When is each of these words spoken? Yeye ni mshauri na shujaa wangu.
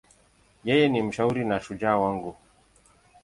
Yeye 0.67 0.85
ni 0.89 1.01
mshauri 1.03 1.45
na 1.45 1.59
shujaa 1.59 1.97
wangu. 1.97 2.35